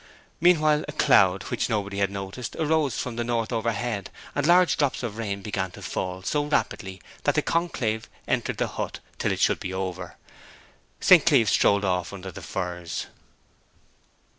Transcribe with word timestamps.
Meanwhile 0.39 0.83
a 0.87 0.93
cloud, 0.93 1.43
which 1.51 1.69
nobody 1.69 1.99
had 1.99 2.09
noticed, 2.09 2.55
arose 2.55 2.97
from 2.97 3.17
the 3.17 3.23
north 3.23 3.51
overhead, 3.53 4.09
and 4.33 4.47
large 4.47 4.75
drops 4.75 5.03
of 5.03 5.19
rain 5.19 5.43
began 5.43 5.69
to 5.73 5.83
fall 5.83 6.23
so 6.23 6.43
rapidly 6.43 6.99
that 7.23 7.35
the 7.35 7.43
conclave 7.43 8.09
entered 8.27 8.57
the 8.57 8.65
hut 8.67 8.97
till 9.19 9.31
it 9.31 9.39
should 9.39 9.59
be 9.59 9.71
over. 9.71 10.17
St. 11.01 11.23
Cleeve 11.23 11.51
strolled 11.51 11.85
off 11.85 12.13
under 12.13 12.31
the 12.31 12.41
firs. 12.41 13.05